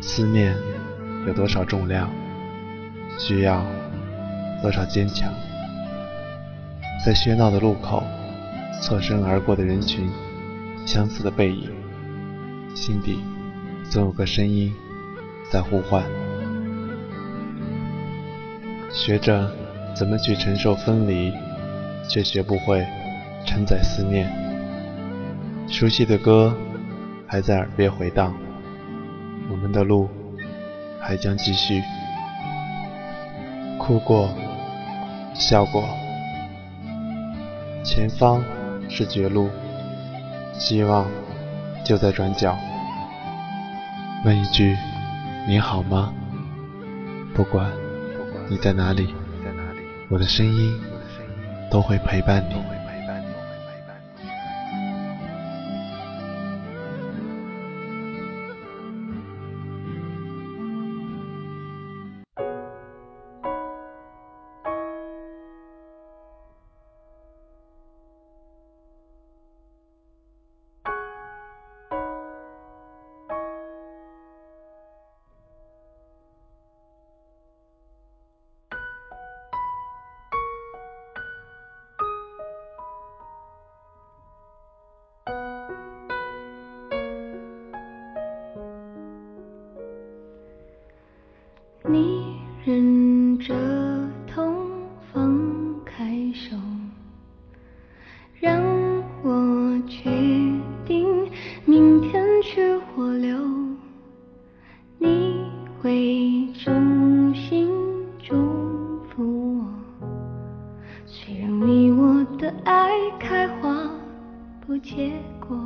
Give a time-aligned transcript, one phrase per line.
[0.00, 0.56] 思念
[1.26, 2.10] 有多少重量，
[3.18, 3.64] 需要
[4.62, 5.32] 多少坚强？
[7.04, 8.02] 在喧闹的路口，
[8.82, 10.10] 侧身而过的人群，
[10.86, 11.70] 相似的背影，
[12.74, 13.20] 心底
[13.90, 14.72] 总有个声音
[15.50, 16.02] 在呼唤。
[18.90, 19.50] 学着
[19.94, 21.32] 怎么去承受分离，
[22.08, 22.86] 却学不会
[23.46, 24.30] 承载思念。
[25.68, 26.56] 熟悉的歌
[27.26, 28.34] 还在耳边回荡，
[29.50, 30.08] 我们的路
[31.00, 31.82] 还将继续。
[33.78, 34.30] 哭过，
[35.34, 35.82] 笑过。
[37.82, 38.44] 前方
[38.88, 39.50] 是绝路，
[40.52, 41.06] 希望
[41.84, 42.56] 就在转角。
[44.24, 44.76] 问一句，
[45.48, 46.12] 你好吗？
[47.34, 47.72] 不管
[48.48, 49.14] 你在哪里，
[50.08, 50.80] 我的声音
[51.70, 52.79] 都会陪伴你。
[91.92, 93.54] 你忍着
[94.26, 94.54] 痛
[95.12, 96.56] 放开手，
[98.38, 98.62] 让
[99.22, 100.10] 我决
[100.86, 101.28] 定
[101.64, 103.36] 明天去或留。
[104.98, 105.44] 你
[105.80, 107.68] 会衷心
[108.18, 108.34] 祝
[109.08, 109.64] 福我，
[111.06, 113.90] 虽然你我的爱开花
[114.64, 115.10] 不结
[115.40, 115.58] 果。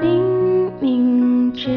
[0.00, 1.68] 明明知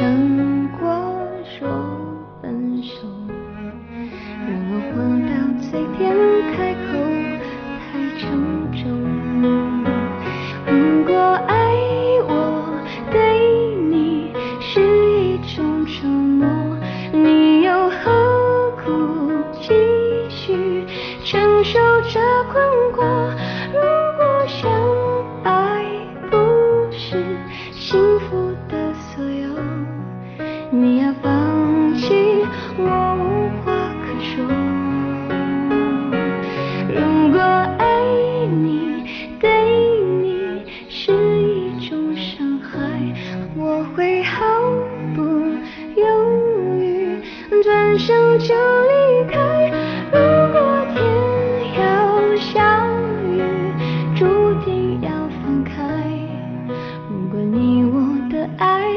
[0.00, 0.29] 生。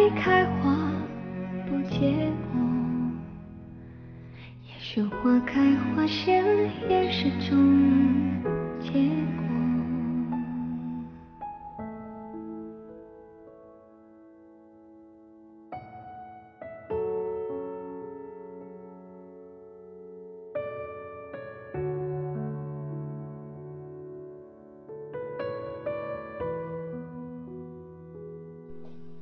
[0.04, 0.92] 没开花
[1.66, 2.12] 不结
[2.52, 2.60] 果。
[4.68, 5.62] 也许花开
[5.96, 6.44] 花谢
[6.90, 8.23] 也是种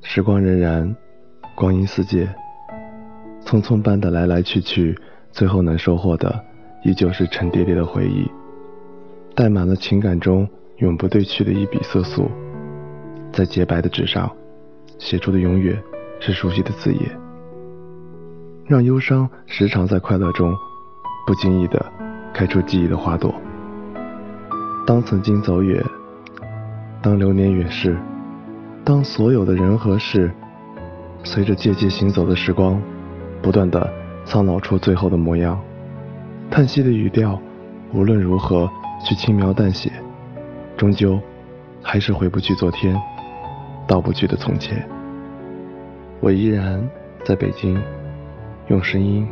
[0.04, 0.94] 时光荏苒，
[1.54, 2.28] 光阴似箭，
[3.44, 4.98] 匆匆般的来来去去，
[5.30, 6.44] 最后能收获的，
[6.82, 8.28] 依旧是沉甸甸的回忆，
[9.34, 10.46] 带满了情感中
[10.78, 12.28] 永不褪去的一笔色素，
[13.32, 14.30] 在洁白的纸上
[14.98, 15.80] 写出的永远
[16.18, 17.18] 是熟悉的字眼，
[18.66, 20.52] 让忧伤时常在快乐中
[21.26, 21.80] 不经意的
[22.34, 23.32] 开出记忆的花朵。
[24.84, 25.82] 当曾经走远，
[27.00, 27.96] 当流年远逝。
[28.84, 30.30] 当所有的人和事
[31.22, 32.82] 随着渐渐行走的时光，
[33.40, 33.88] 不断的
[34.24, 35.60] 苍老出最后的模样，
[36.50, 37.40] 叹息的语调，
[37.92, 38.68] 无论如何
[39.04, 39.92] 去轻描淡写，
[40.76, 41.16] 终究
[41.80, 43.00] 还是回不去昨天，
[43.86, 44.84] 到不去的从前。
[46.18, 46.84] 我依然
[47.24, 47.80] 在北京，
[48.66, 49.28] 用声音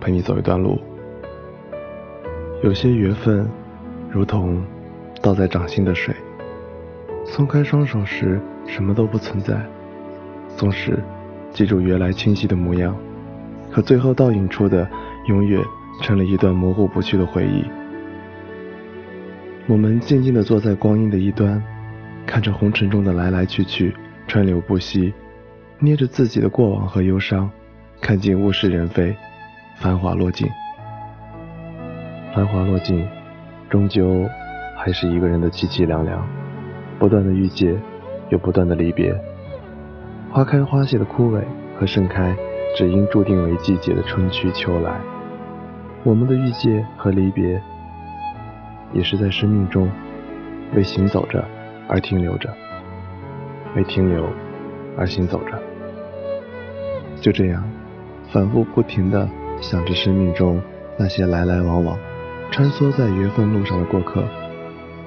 [0.00, 0.78] 陪你走一段路。
[2.62, 3.48] 有些缘分，
[4.08, 4.64] 如同
[5.20, 6.14] 倒在掌心的水，
[7.26, 8.40] 松开双手时。
[8.66, 9.54] 什么都不存在，
[10.56, 10.98] 纵使
[11.52, 12.96] 记住原来清晰的模样，
[13.70, 14.88] 可最后倒影出的
[15.28, 15.62] 永远
[16.02, 17.64] 成了一段模糊不去的回忆。
[19.66, 21.62] 我们静静地坐在光阴的一端，
[22.26, 23.94] 看着红尘中的来来去去，
[24.26, 25.12] 川流不息，
[25.78, 27.50] 捏着自己的过往和忧伤，
[28.00, 29.16] 看尽物是人非，
[29.76, 30.46] 繁华落尽。
[32.34, 33.06] 繁华落尽，
[33.70, 34.28] 终究
[34.76, 36.26] 还是一个人的凄凄凉凉，
[36.98, 37.74] 不断的遇见。
[38.34, 39.14] 又不断的离别，
[40.32, 41.40] 花开花谢的枯萎
[41.78, 42.36] 和盛开，
[42.76, 45.00] 只因注定为季节的春去秋来。
[46.02, 47.62] 我们的遇见和离别，
[48.92, 49.88] 也是在生命中
[50.74, 51.44] 为行走着
[51.88, 52.52] 而停留着，
[53.76, 54.26] 为停留
[54.98, 55.56] 而行走着。
[57.20, 57.62] 就这样，
[58.32, 59.28] 反复不停的
[59.60, 60.60] 想着生命中
[60.98, 61.96] 那些来来往往、
[62.50, 64.24] 穿梭在缘分路上的过客，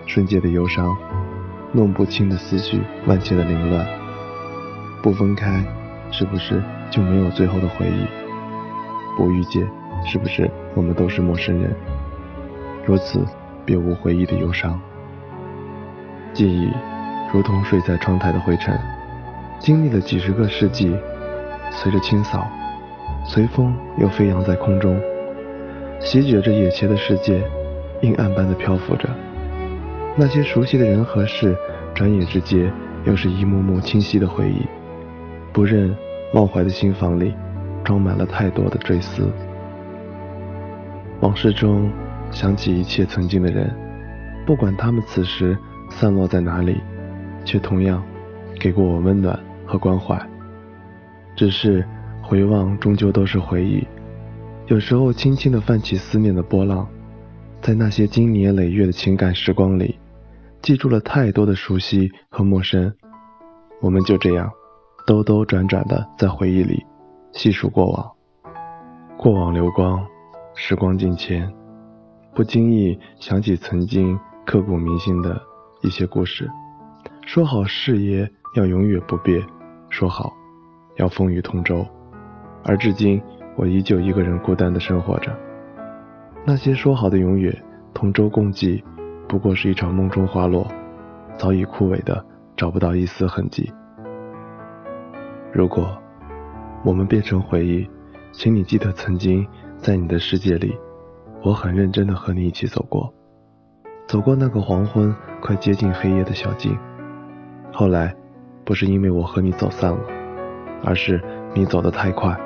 [0.05, 0.95] 瞬间的忧伤。
[1.73, 3.85] 弄不清的思绪，万千的凌乱。
[5.01, 5.63] 不分开，
[6.11, 8.05] 是不是就没有最后的回忆？
[9.17, 9.67] 不遇见，
[10.05, 11.75] 是不是我们都是陌生人？
[12.85, 13.25] 如此，
[13.65, 14.79] 别无回忆的忧伤。
[16.33, 16.71] 记忆
[17.33, 18.79] 如同睡在窗台的灰尘，
[19.59, 20.95] 经历了几十个世纪，
[21.71, 22.47] 随着清扫，
[23.25, 24.99] 随风又飞扬在空中，
[25.99, 27.43] 席卷着眼前的世界，
[28.01, 29.09] 阴暗般的漂浮着。
[30.19, 31.55] 那些熟悉的人和事，
[31.93, 32.73] 转眼之间
[33.05, 34.65] 又是一幕幕清晰的回忆。
[35.53, 35.95] 不忍
[36.33, 37.35] 忘怀的心房里，
[37.83, 39.31] 装满了太多的追思。
[41.19, 41.91] 往事中
[42.31, 43.71] 想起一切曾经的人，
[44.43, 45.55] 不管他们此时
[45.91, 46.81] 散落在哪里，
[47.45, 48.03] 却同样
[48.59, 50.19] 给过我温暖和关怀。
[51.35, 51.85] 只是
[52.23, 53.85] 回望，终究都是回忆。
[54.65, 56.87] 有时候轻轻地泛起思念的波浪，
[57.61, 59.95] 在那些经年累月的情感时光里。
[60.61, 62.93] 记住了太多的熟悉和陌生，
[63.81, 64.51] 我们就这样
[65.05, 66.85] 兜兜转转的在回忆里
[67.31, 68.11] 细数过往。
[69.17, 70.05] 过往流光，
[70.55, 71.51] 时光近前，
[72.35, 75.41] 不经意想起曾经刻骨铭心的
[75.81, 76.49] 一些故事。
[77.25, 79.41] 说好誓言要永远不变，
[79.89, 80.33] 说好
[80.97, 81.85] 要风雨同舟，
[82.63, 83.21] 而至今
[83.55, 85.33] 我依旧一个人孤单的生活着。
[86.45, 87.55] 那些说好的永远
[87.93, 88.83] 同舟共济。
[89.27, 90.65] 不过是一场梦中花落，
[91.37, 93.71] 早已枯萎的找不到一丝痕迹。
[95.51, 95.97] 如果
[96.83, 97.89] 我们变成回忆，
[98.31, 99.45] 请你记得曾经
[99.77, 100.77] 在你的世界里，
[101.43, 103.13] 我很认真的和你一起走过，
[104.07, 106.77] 走过那个黄昏快接近黑夜的小径。
[107.73, 108.15] 后来
[108.63, 109.99] 不是因为我和你走散了，
[110.85, 111.21] 而是
[111.53, 112.37] 你走得太快，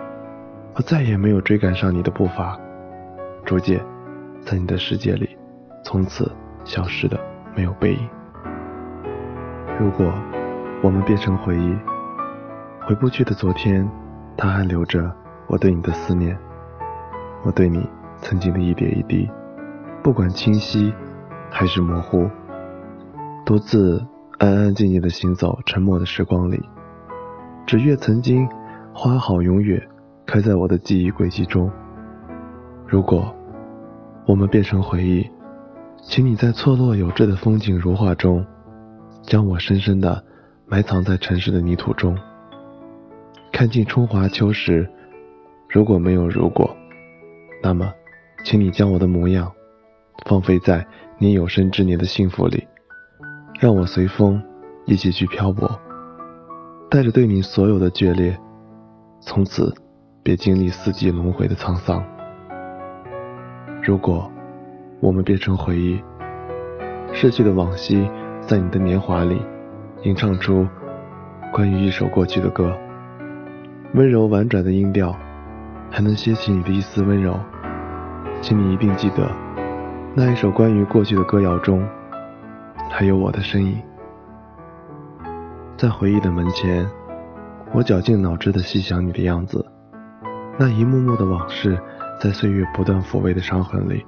[0.75, 2.59] 我再也没有追赶上你的步伐，
[3.45, 3.79] 逐渐
[4.41, 5.37] 在你的世界里，
[5.83, 6.31] 从此。
[6.63, 7.19] 消失的
[7.55, 8.09] 没有背影。
[9.79, 10.13] 如果
[10.83, 11.75] 我们变成回忆，
[12.81, 13.89] 回不去的昨天，
[14.37, 15.11] 它还留着
[15.47, 16.37] 我对你的思念，
[17.43, 17.87] 我对你
[18.21, 19.29] 曾经的一点一滴，
[20.03, 20.93] 不管清晰
[21.49, 22.29] 还是模糊，
[23.45, 24.05] 独自
[24.37, 26.63] 安安静静的行走沉默的时光里，
[27.65, 28.47] 只愿曾经
[28.93, 29.81] 花好永远
[30.25, 31.71] 开在我的记忆轨迹中。
[32.87, 33.33] 如果
[34.25, 35.29] 我们变成回忆。
[36.03, 38.45] 请你在错落有致的风景如画中，
[39.21, 40.21] 将我深深的
[40.65, 42.17] 埋藏在城市的泥土中。
[43.51, 44.89] 看尽春华秋实，
[45.69, 46.75] 如果没有如果，
[47.61, 47.93] 那么，
[48.43, 49.49] 请你将我的模样
[50.25, 50.85] 放飞在
[51.19, 52.67] 你有生之年的幸福里，
[53.59, 54.41] 让我随风
[54.85, 55.79] 一起去漂泊，
[56.89, 58.37] 带着对你所有的眷恋，
[59.21, 59.73] 从此
[60.23, 62.03] 别经历四季轮回的沧桑。
[63.83, 64.29] 如果。
[65.01, 65.99] 我们变成回忆，
[67.11, 68.07] 逝去的往昔，
[68.39, 69.41] 在你的年华里
[70.03, 70.67] 吟唱出
[71.51, 72.71] 关于一首过去的歌，
[73.95, 75.15] 温柔婉转的音调，
[75.89, 77.35] 还能掀起你的一丝温柔。
[78.41, 79.27] 请你一定记得，
[80.13, 81.83] 那一首关于过去的歌谣中，
[82.91, 83.81] 还有我的身影。
[85.77, 86.87] 在回忆的门前，
[87.73, 89.65] 我绞尽脑汁的细想你的样子，
[90.59, 91.75] 那一幕幕的往事，
[92.19, 94.05] 在岁月不断抚慰的伤痕里，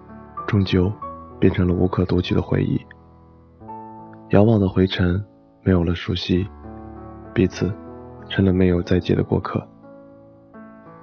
[0.48, 0.92] 终究
[1.40, 2.80] 变成了无可读取的回忆。
[4.30, 5.24] 遥望的回程，
[5.62, 6.48] 没有了熟悉。
[7.34, 7.74] 彼此
[8.30, 9.68] 成了没有再见的过客。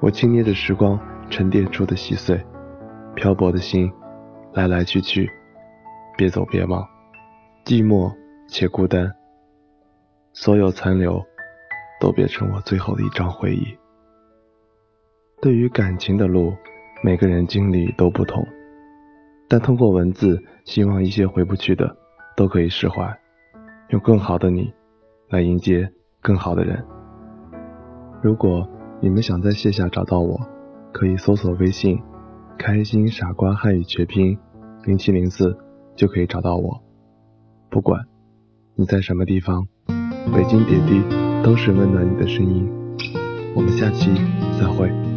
[0.01, 2.41] 我轻捏着时光沉淀出的细碎，
[3.15, 3.93] 漂泊的心，
[4.53, 5.29] 来来去去，
[6.17, 6.87] 别走别忘，
[7.65, 8.13] 寂寞
[8.49, 9.13] 且孤单。
[10.33, 11.21] 所有残留，
[12.01, 13.77] 都变成我最后的一张回忆。
[15.43, 16.55] 对于感情的路，
[17.03, 18.47] 每个人经历都不同，
[19.51, 21.97] 但通过文字，希望一些回不去的，
[22.37, 23.19] 都可以释怀，
[23.89, 24.73] 用更好的你，
[25.29, 25.93] 来迎接。
[26.23, 26.85] 更好的人。
[28.23, 28.69] 如果
[29.01, 30.39] 你们想在线下找到我，
[30.93, 31.99] 可以搜索微信
[32.59, 34.39] “开心傻瓜汉语全拼
[34.85, 35.57] 零七零四”，
[35.97, 36.79] 就可以找到我。
[37.71, 38.05] 不管
[38.75, 39.67] 你在什么地方，
[40.35, 41.03] 北京点滴
[41.43, 42.71] 都是温暖你的声音。
[43.57, 44.13] 我们下期
[44.61, 45.10] 再会。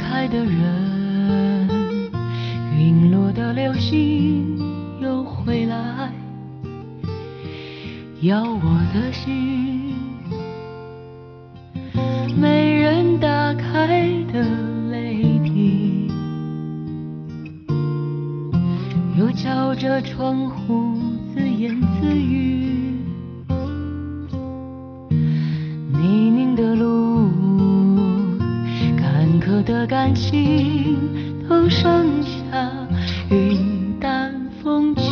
[0.00, 1.68] 开的人，
[2.78, 4.58] 陨落的流星
[5.00, 6.12] 又回来，
[8.22, 9.94] 要我的心。
[12.36, 14.02] 没人打开
[14.32, 14.42] 的
[14.90, 16.10] 泪滴，
[19.18, 20.96] 又敲着窗户
[21.34, 22.59] 自言自语。
[29.64, 32.70] 的感情都剩下
[33.30, 35.09] 云淡风轻，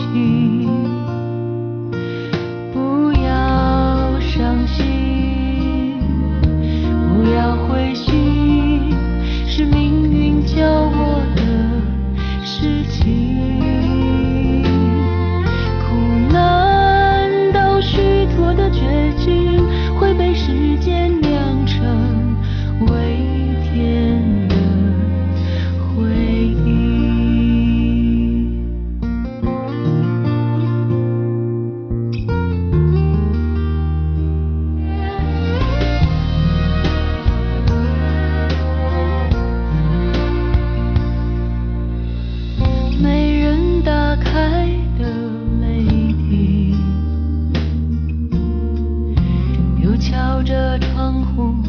[51.09, 51.68] 江湖。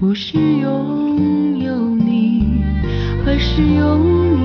[0.00, 2.64] 不是拥有你，
[3.26, 4.39] 而是拥有。